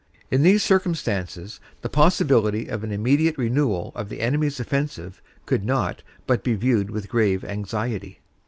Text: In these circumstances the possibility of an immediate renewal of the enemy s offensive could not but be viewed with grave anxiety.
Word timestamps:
In 0.31 0.41
these 0.41 0.63
circumstances 0.63 1.59
the 1.83 1.87
possibility 1.87 2.65
of 2.67 2.83
an 2.83 2.91
immediate 2.91 3.37
renewal 3.37 3.91
of 3.93 4.09
the 4.09 4.19
enemy 4.19 4.47
s 4.47 4.59
offensive 4.59 5.21
could 5.45 5.63
not 5.63 6.01
but 6.25 6.43
be 6.43 6.55
viewed 6.55 6.89
with 6.89 7.07
grave 7.07 7.45
anxiety. 7.45 8.19